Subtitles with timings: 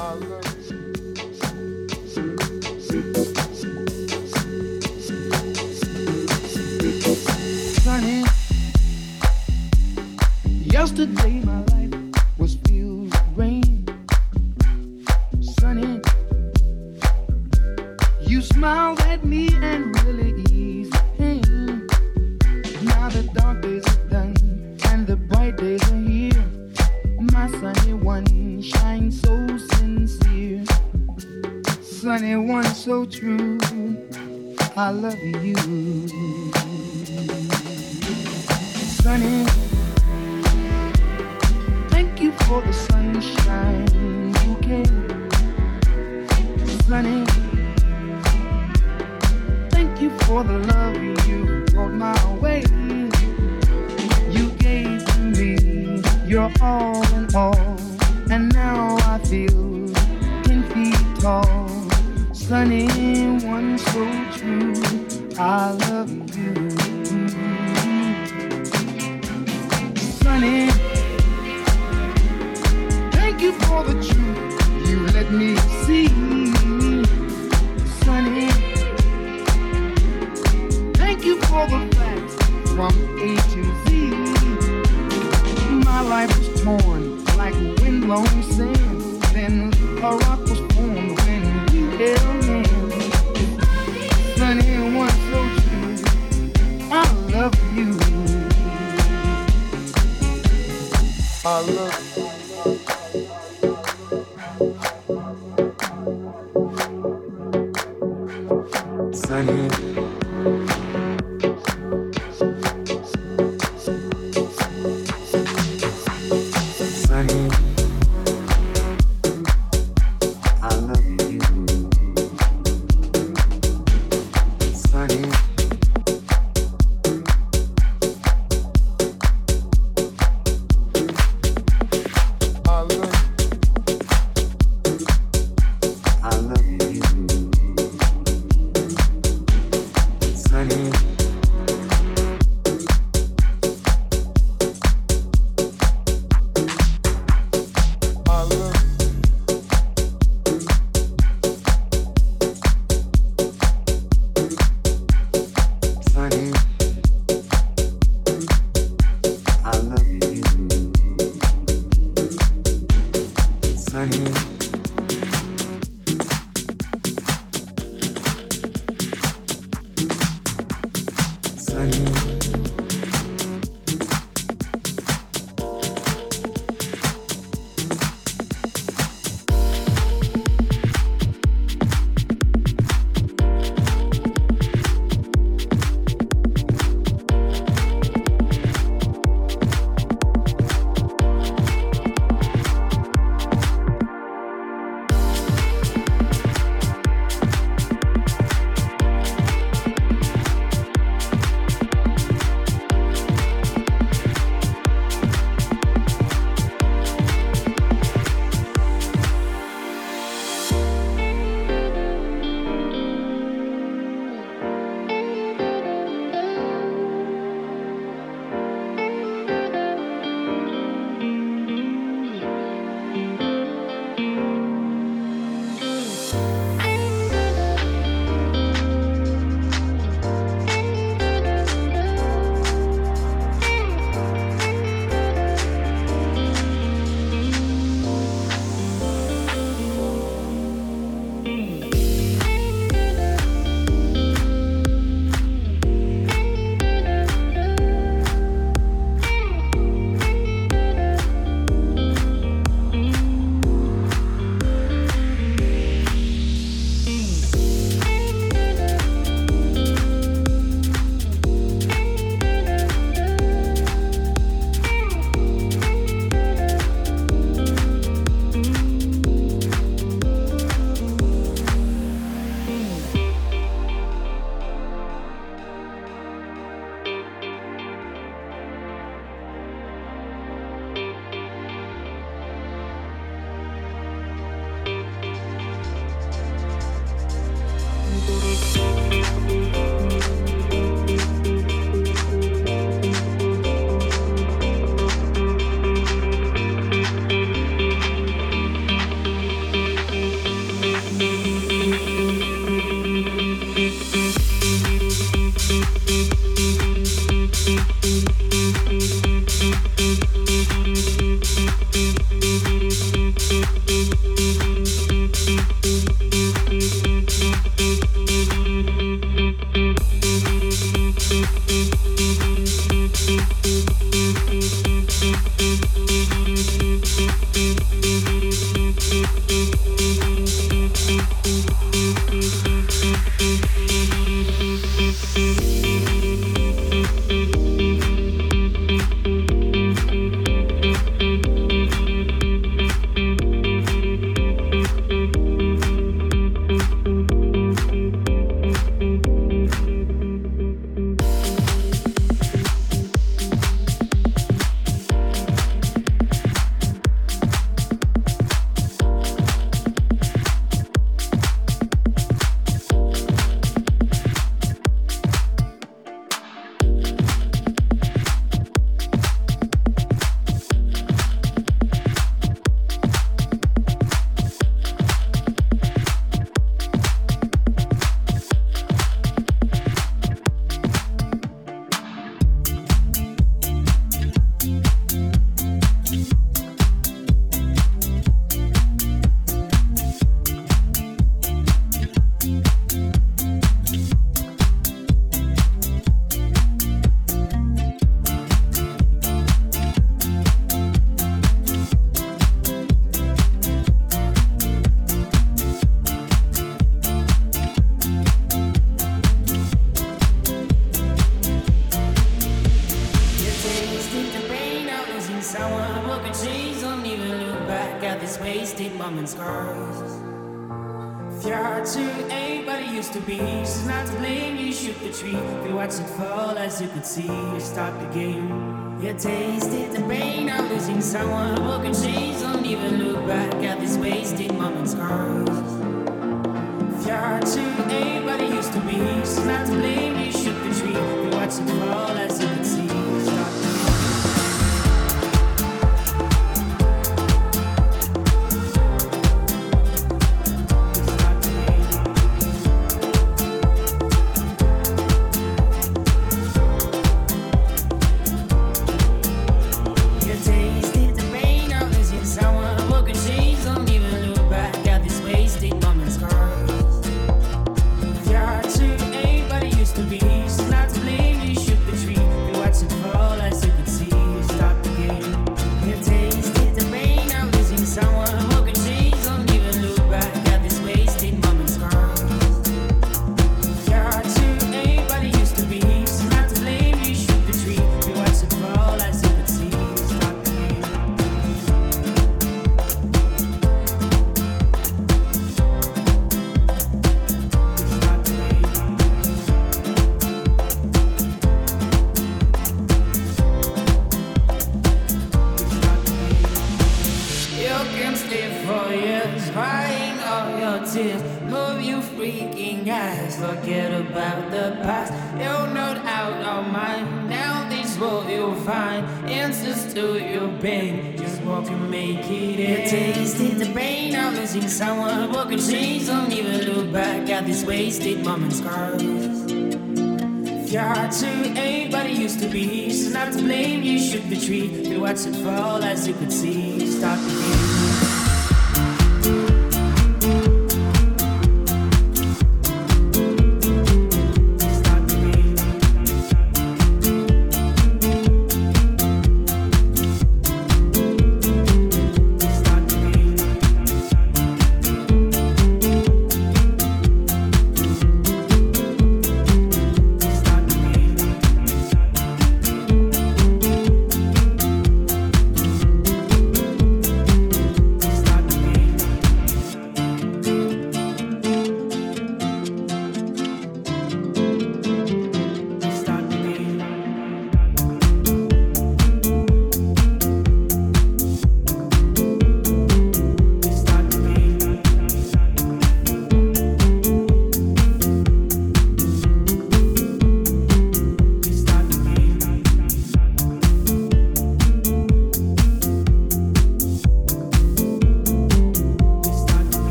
[0.00, 0.59] I love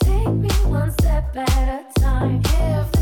[0.00, 2.42] Take me one step at a time.
[2.44, 2.95] Yeah.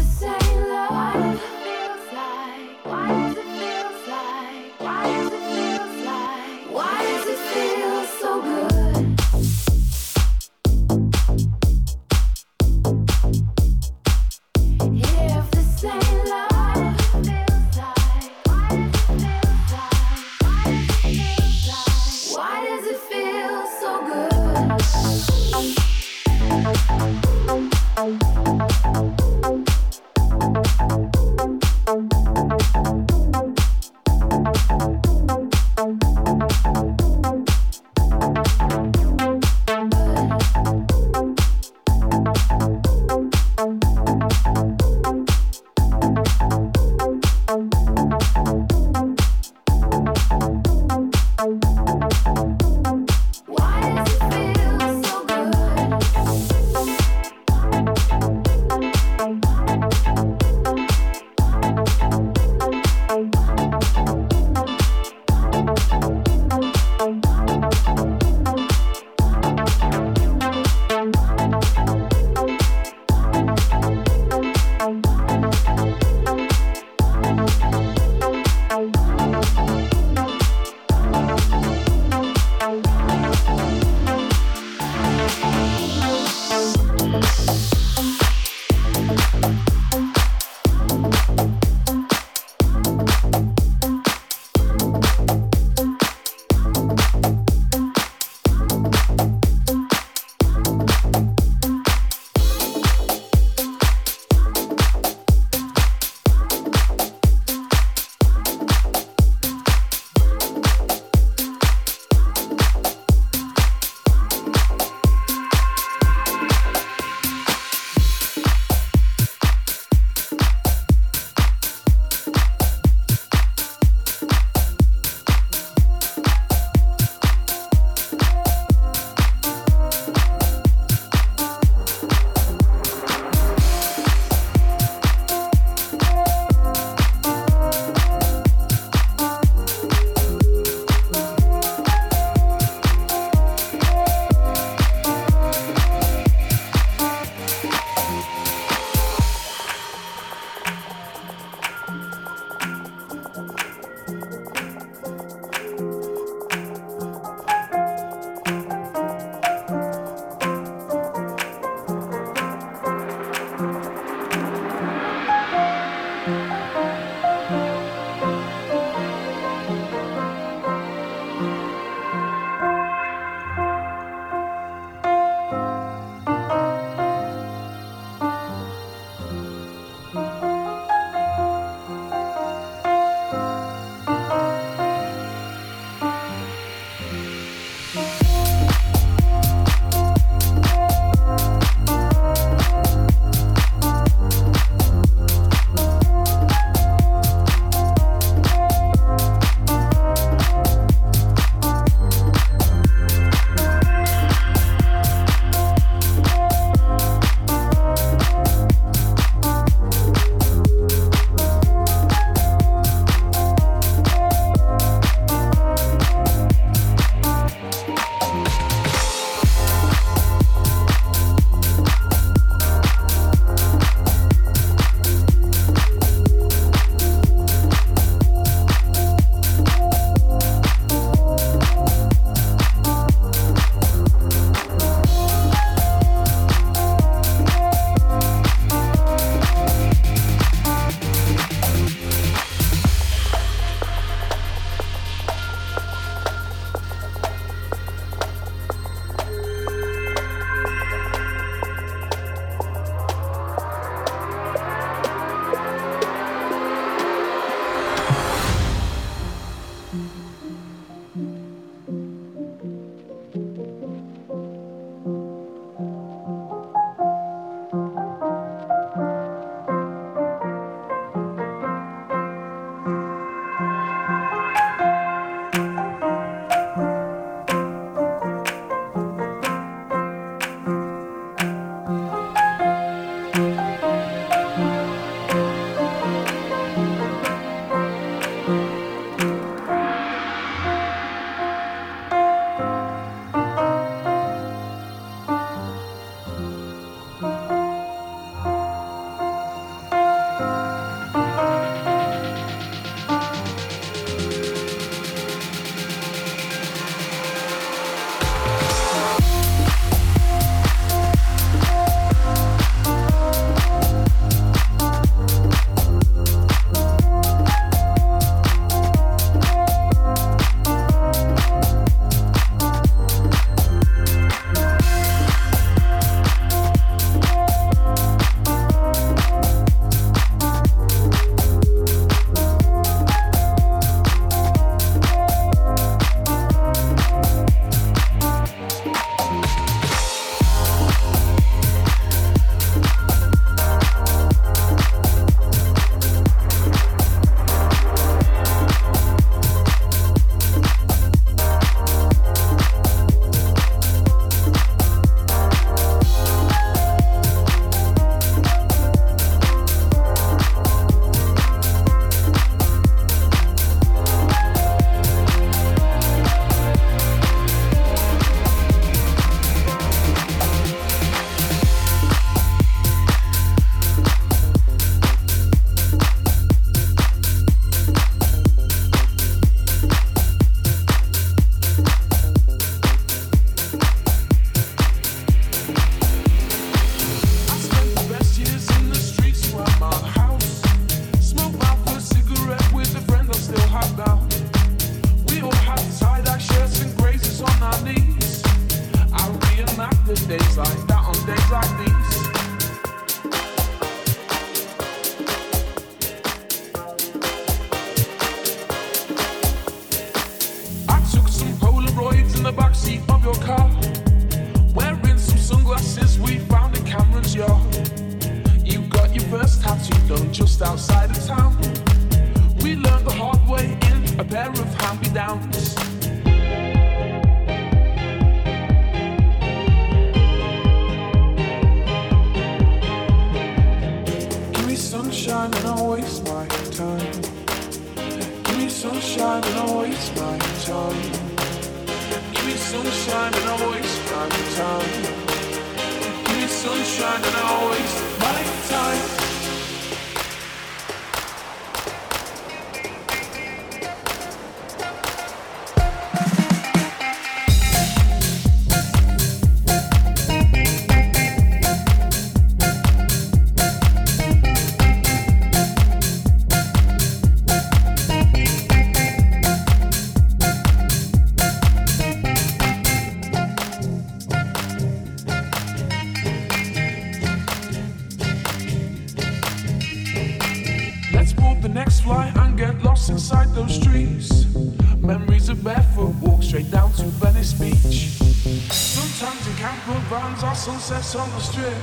[491.17, 491.75] on the strip.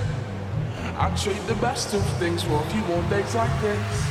[0.97, 4.10] I trade the best of things for a few more days like this.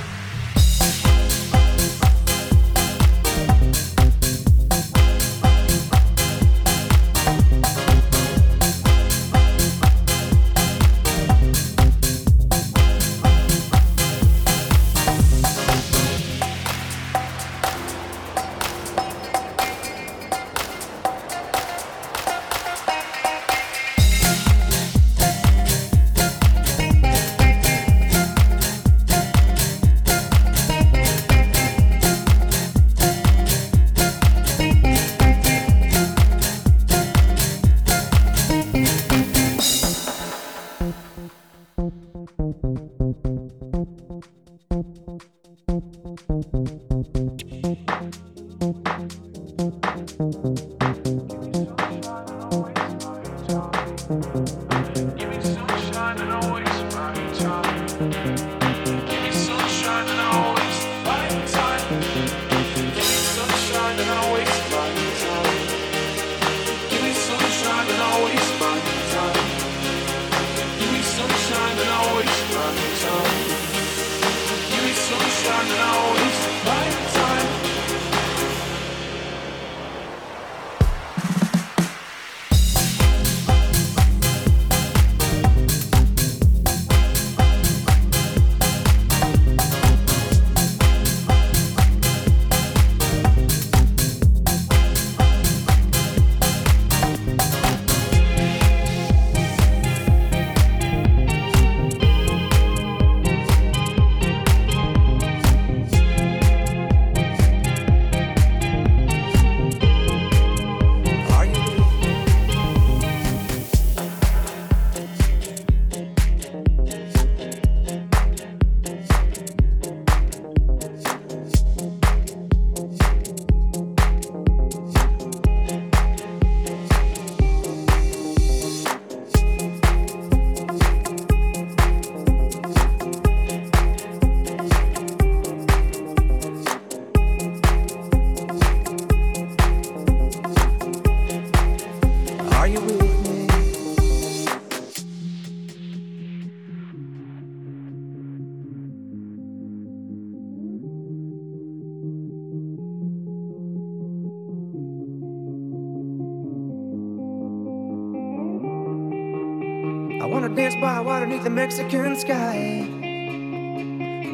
[161.71, 162.83] Mexican sky.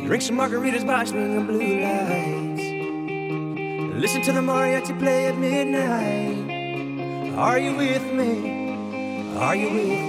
[0.06, 2.62] Drink some margaritas by string on blue lights.
[4.00, 7.36] Listen to the mariachi play at midnight.
[7.36, 9.36] Are you with me?
[9.36, 10.05] Are you with me?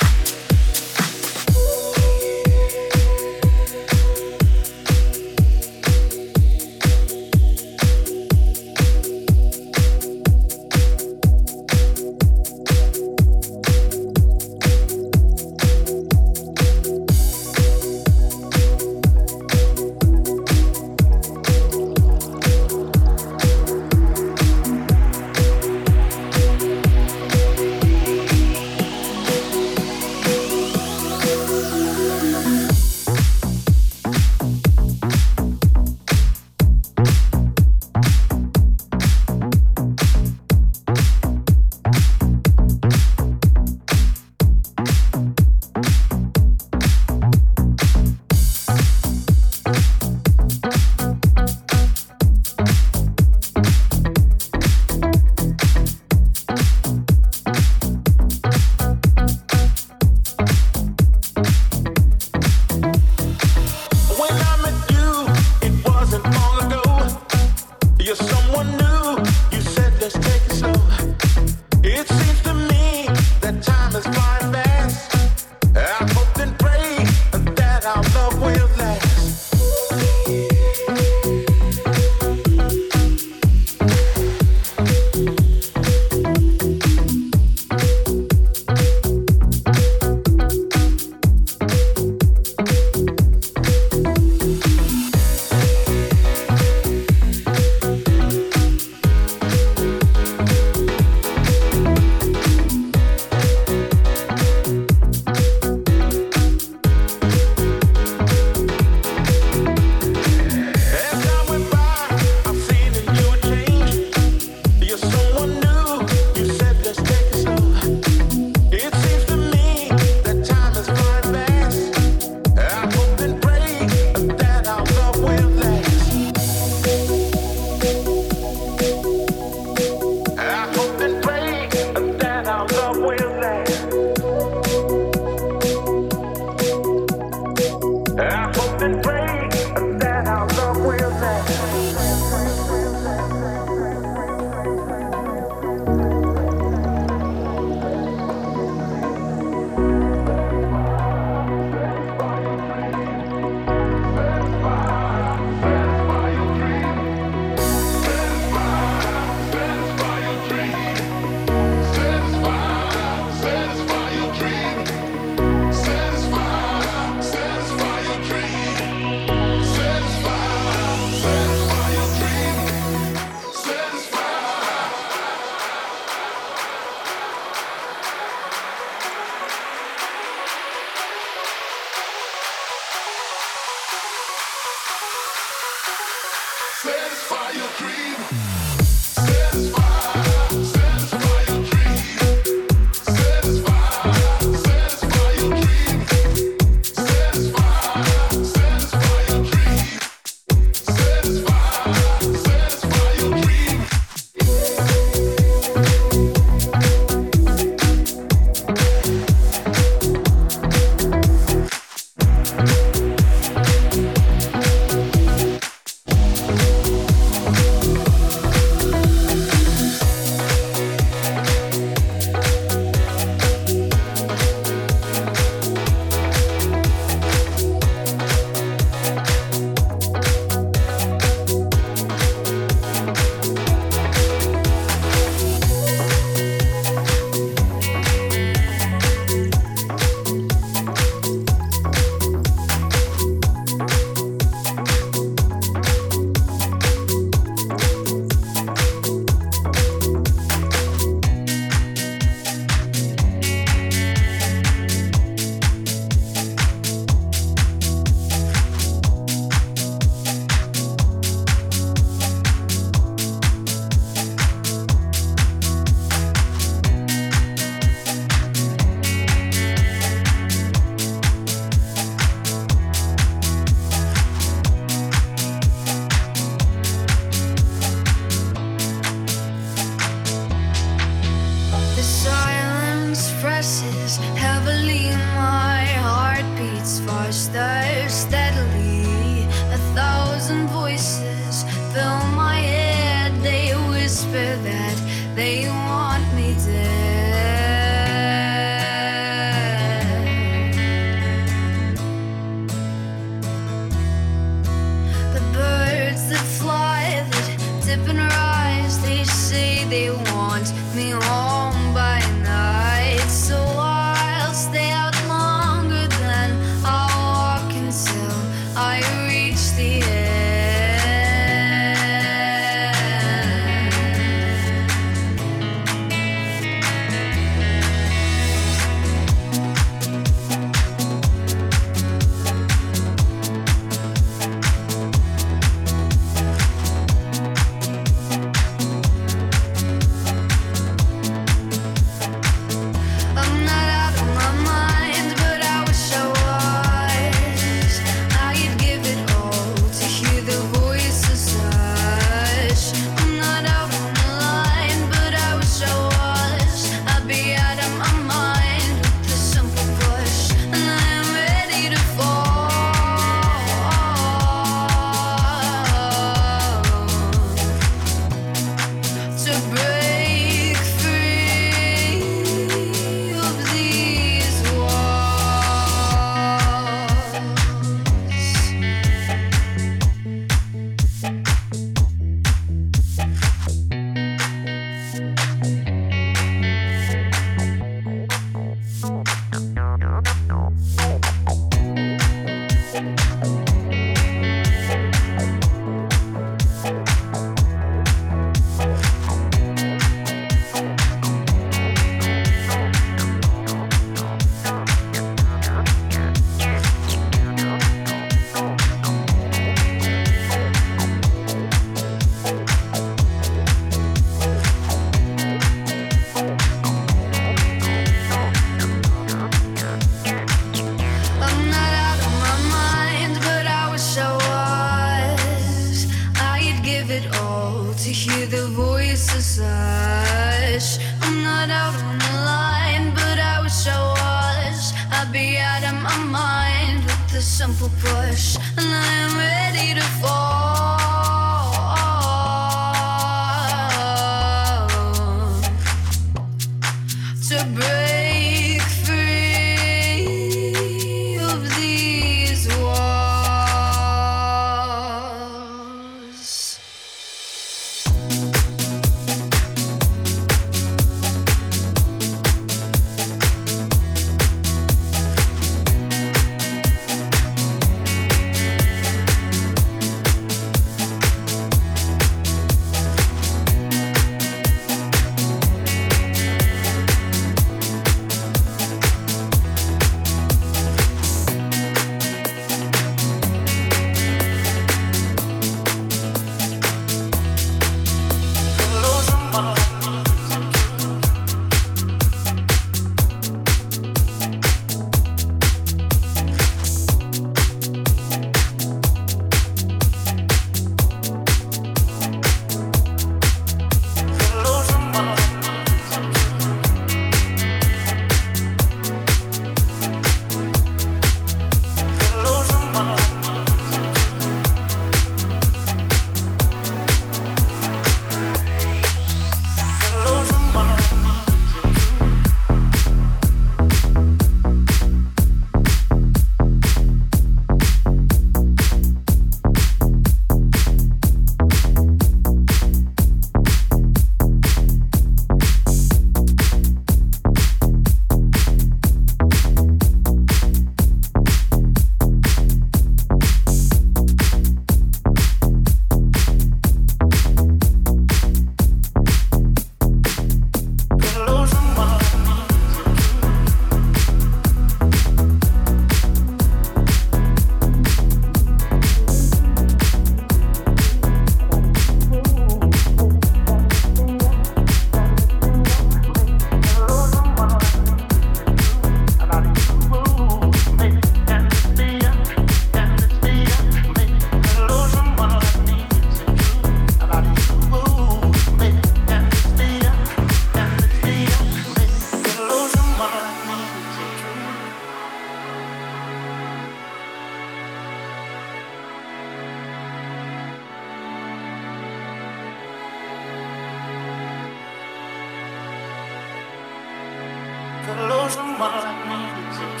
[599.27, 600.00] Marvel's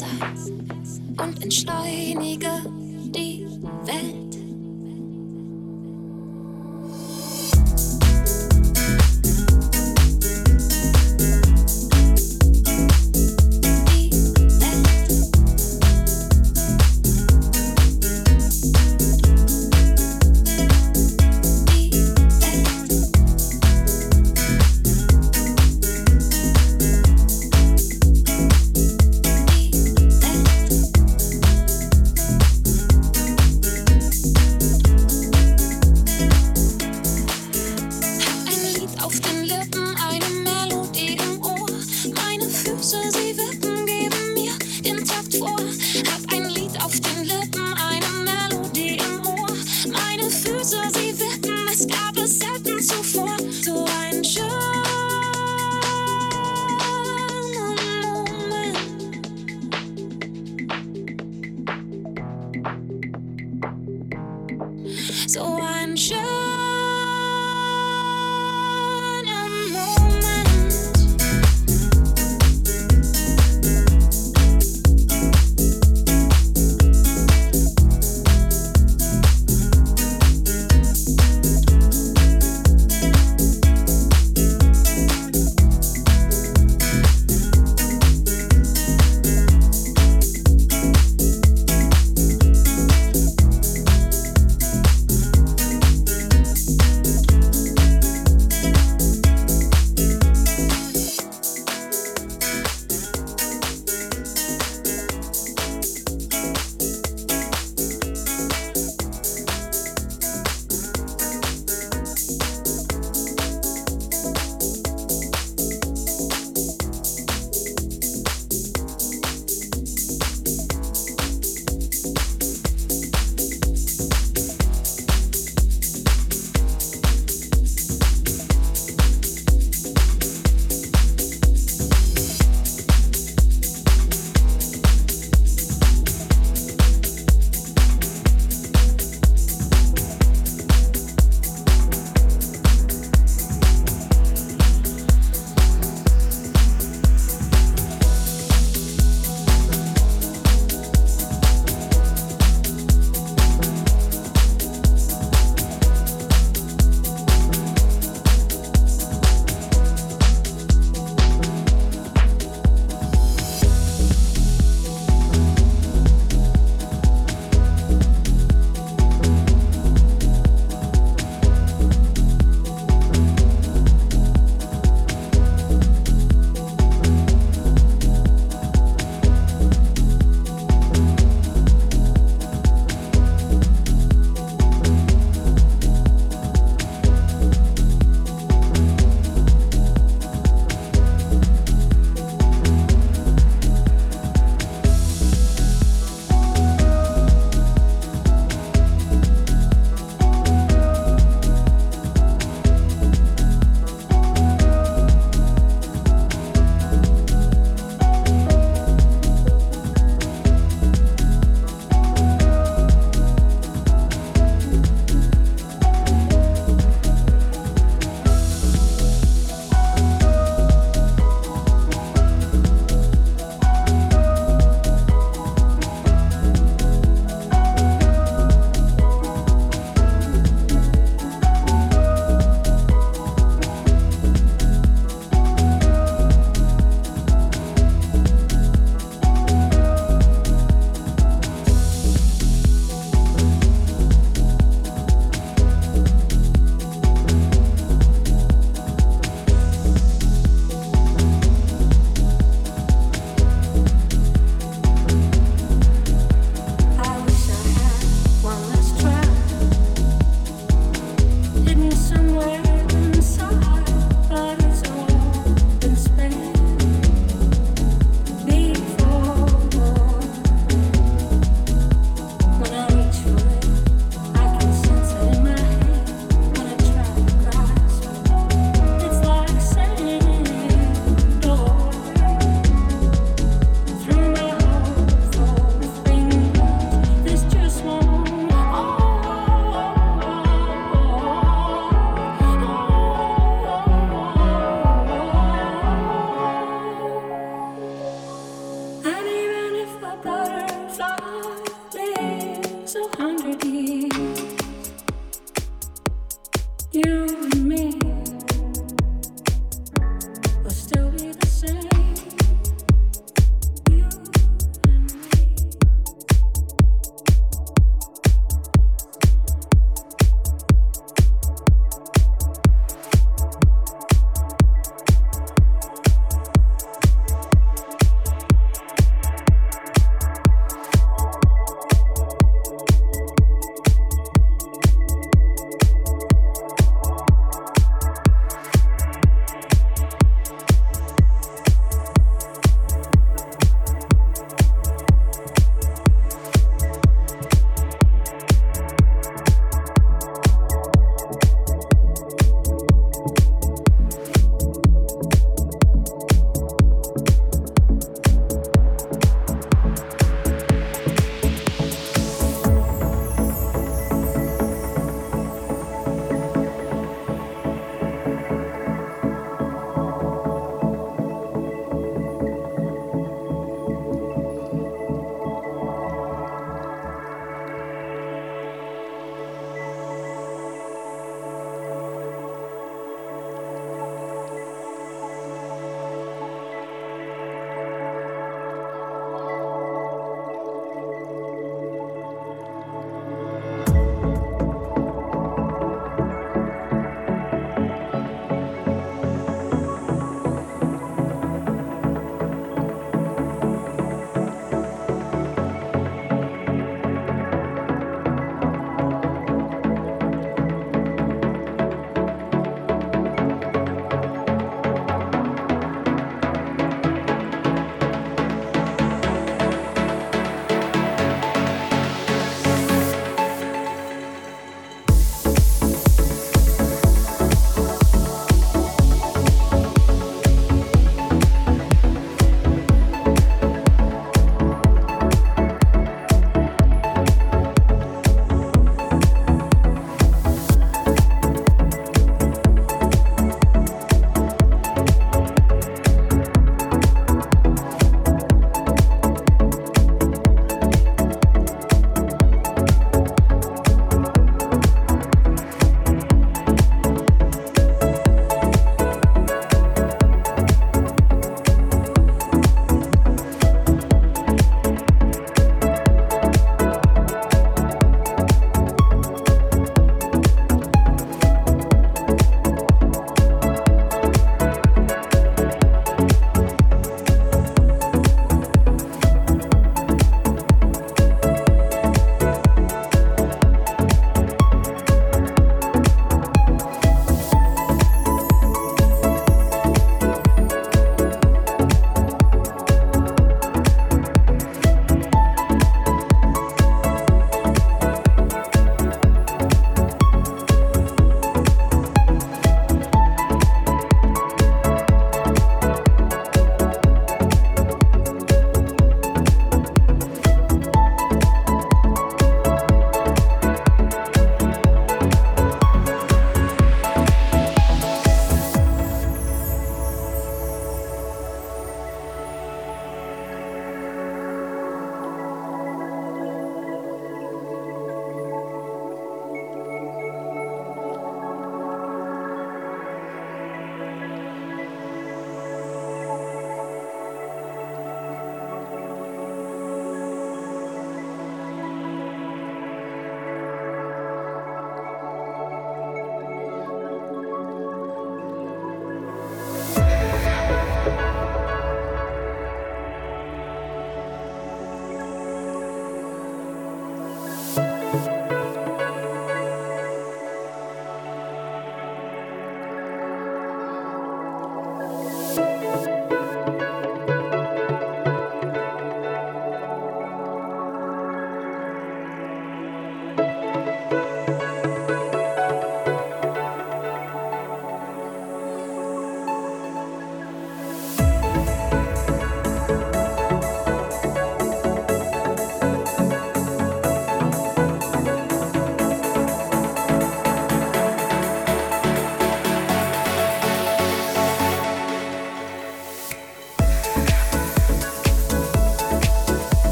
[0.00, 2.59] Wasser und entschleunige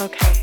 [0.00, 0.39] okay.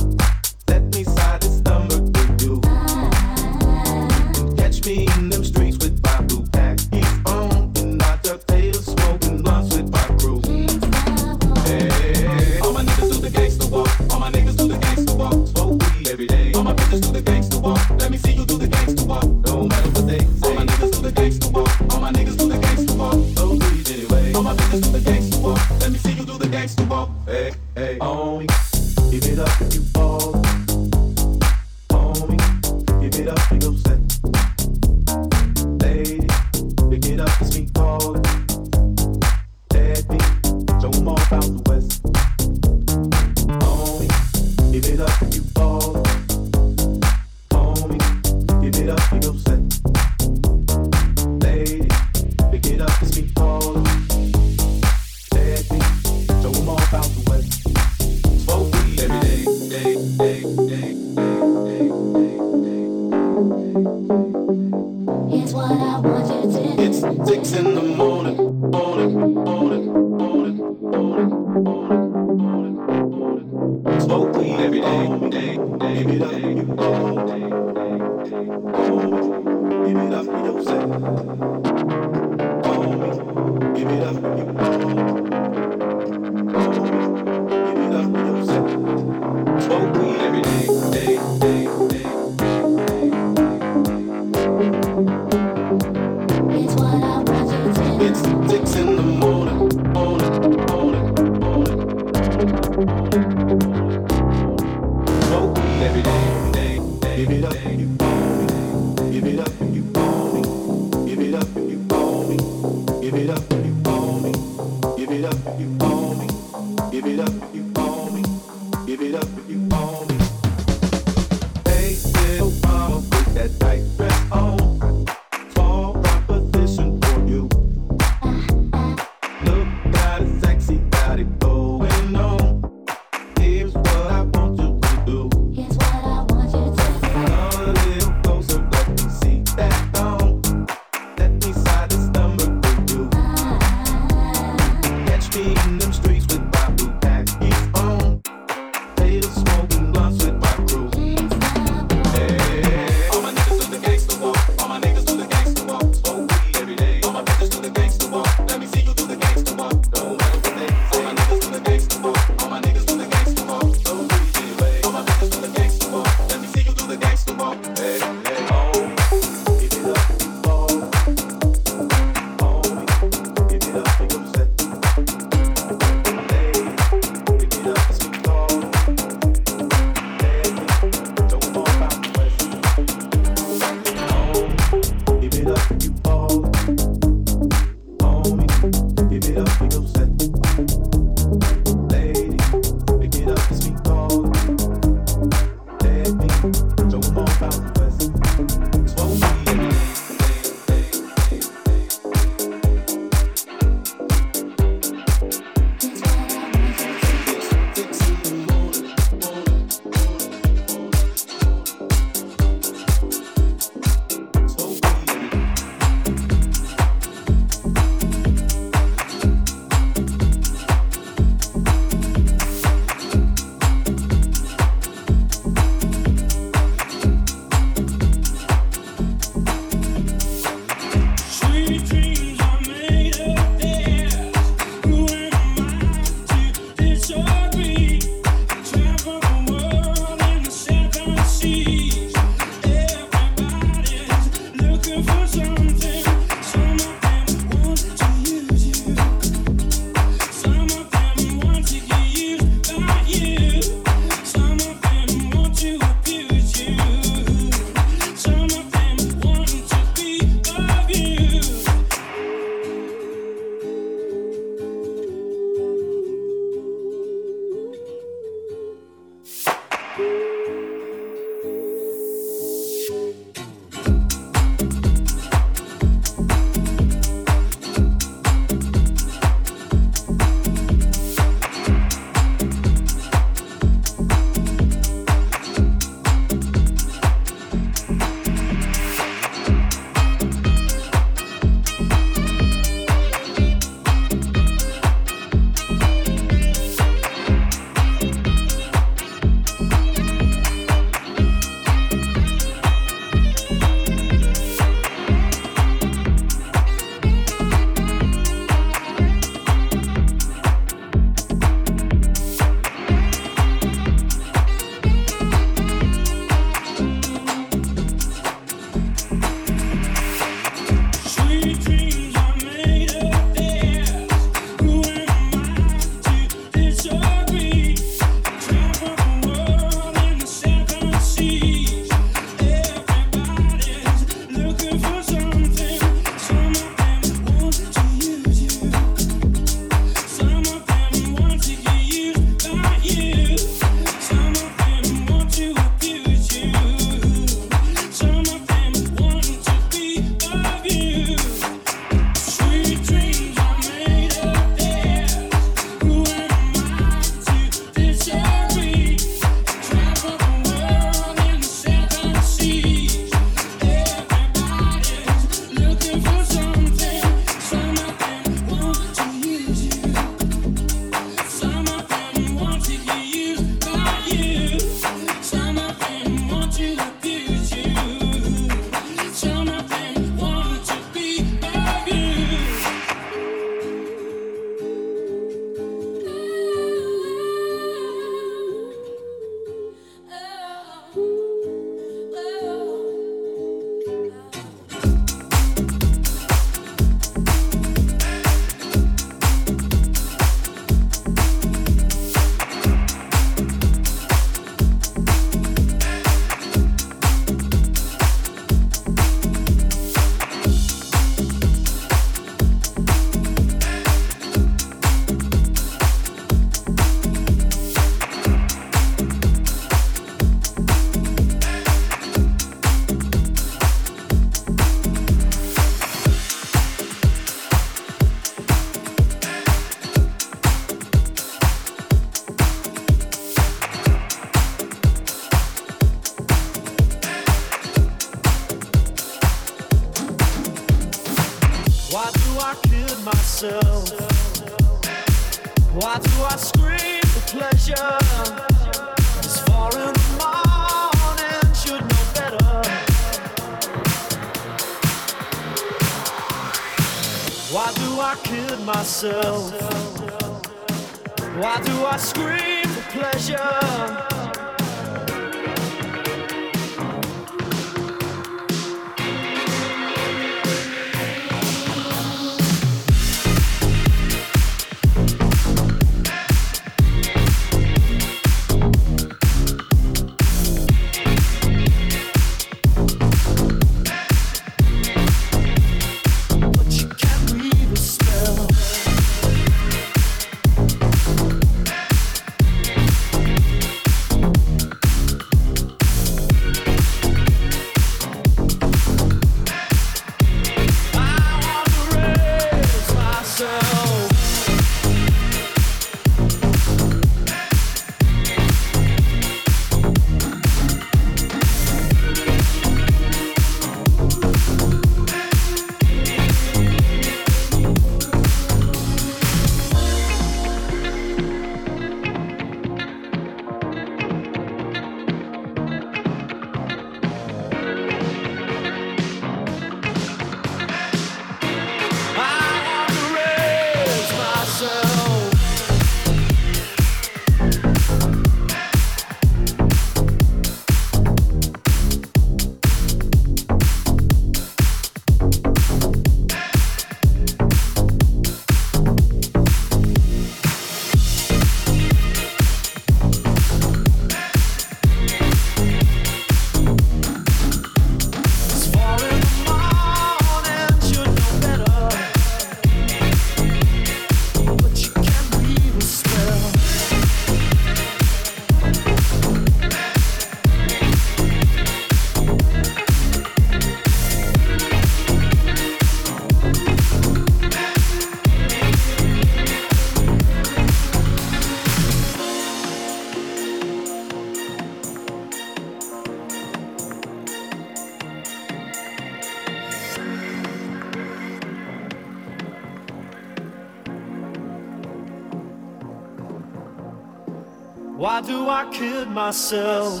[599.10, 600.00] Myself?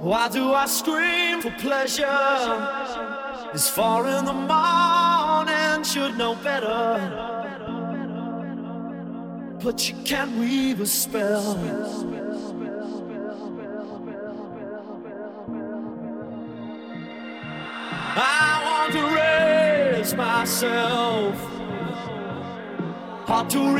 [0.00, 2.06] Why do I scream for pleasure?
[3.52, 7.28] It's far in the morning, should know better.
[9.62, 11.58] But you can't weave a spell.
[18.16, 21.50] I want to raise myself
[23.30, 23.74] hard to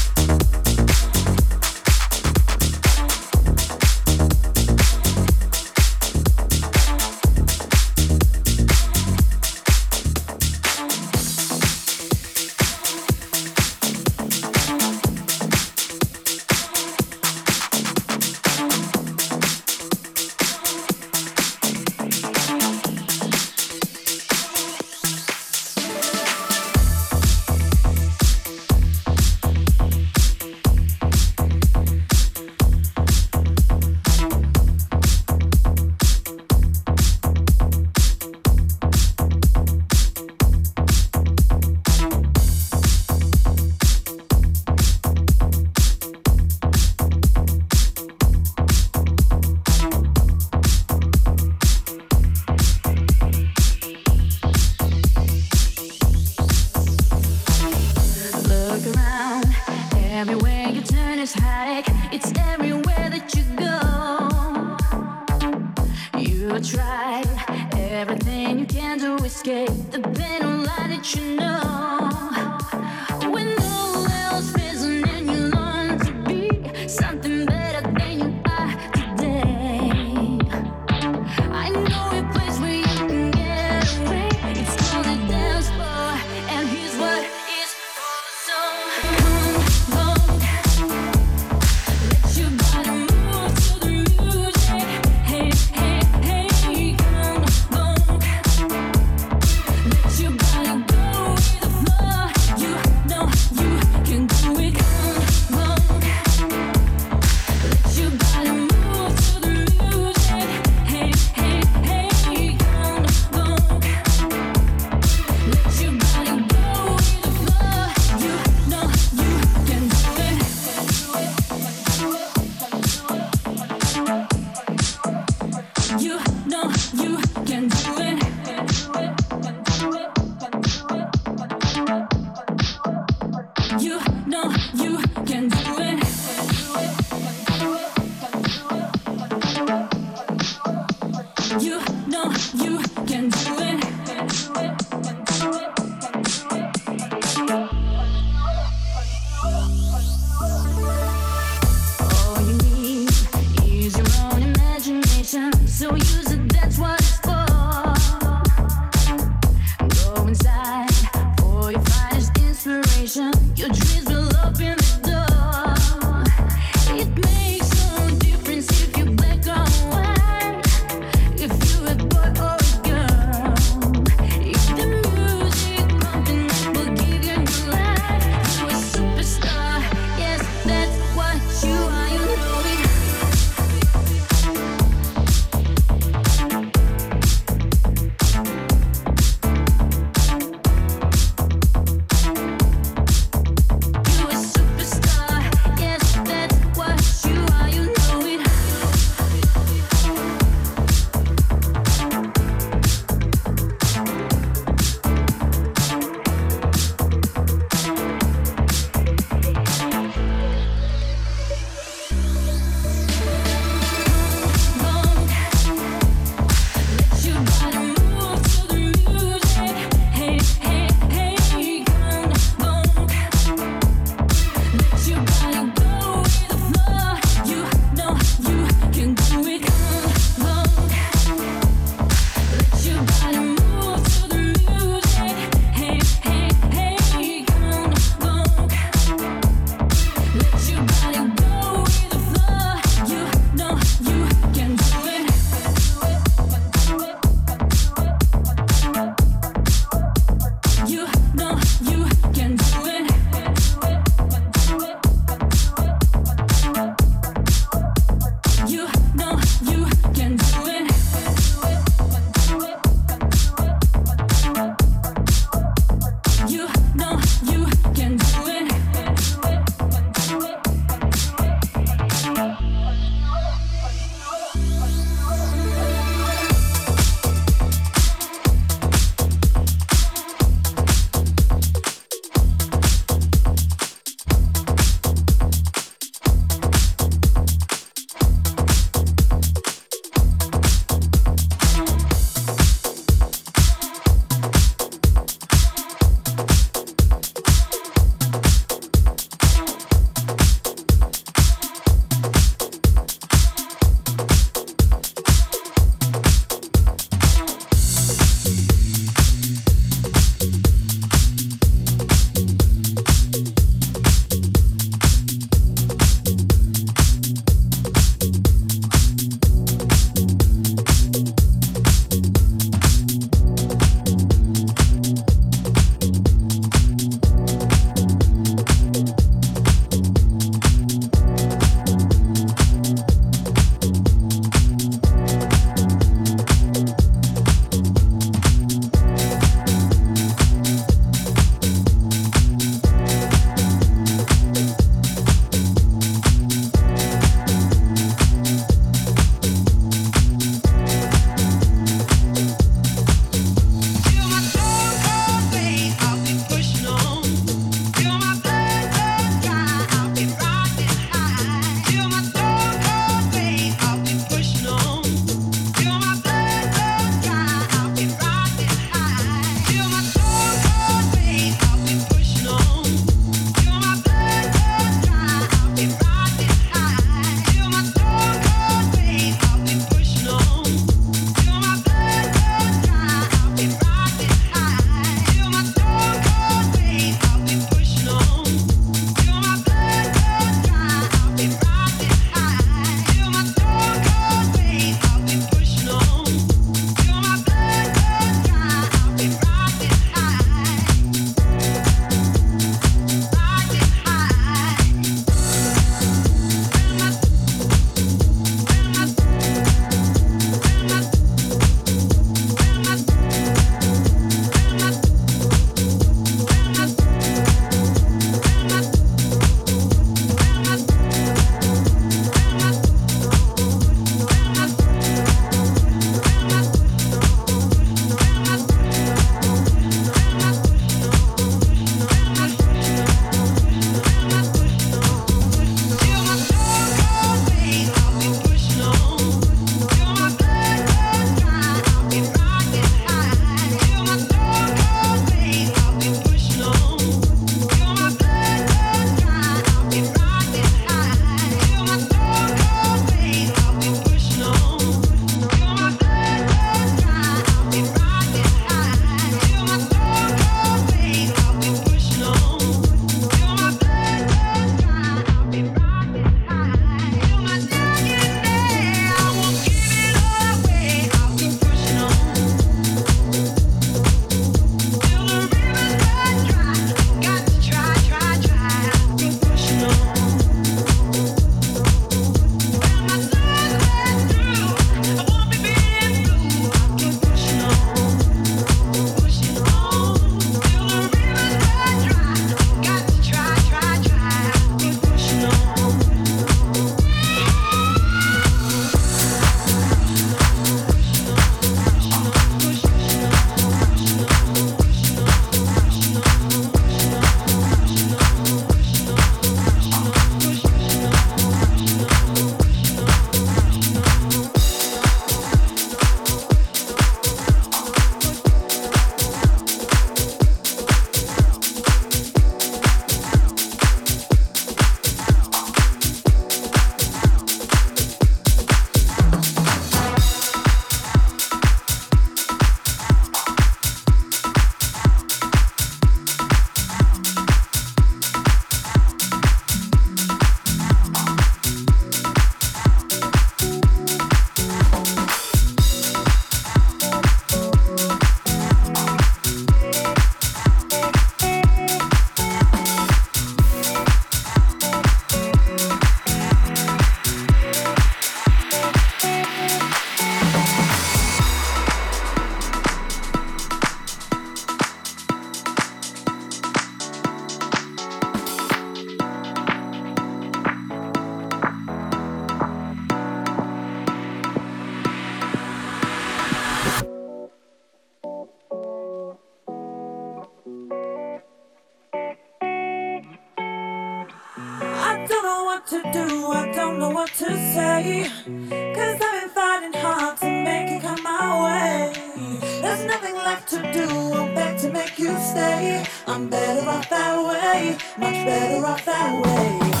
[597.73, 600.00] way, much better off that way.